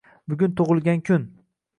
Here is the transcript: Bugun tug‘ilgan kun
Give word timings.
Bugun 0.31 0.55
tug‘ilgan 0.61 1.03
kun 1.11 1.29